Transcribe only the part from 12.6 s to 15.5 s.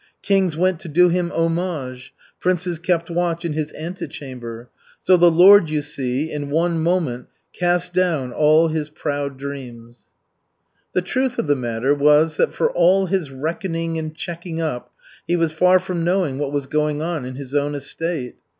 all his reckoning and checking up he